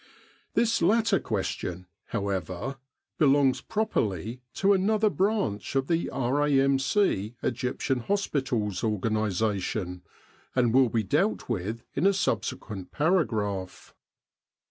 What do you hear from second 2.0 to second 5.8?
however, belongs properly to another branch